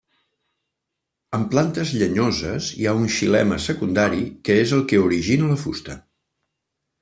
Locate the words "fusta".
5.67-6.03